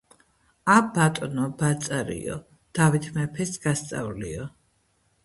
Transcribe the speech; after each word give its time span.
ა,ბატონო 0.75 1.43
ბაწარიო, 1.59 2.37
დავით 2.79 3.11
მეფეს 3.19 3.53
გასწავლიო. 3.67 4.49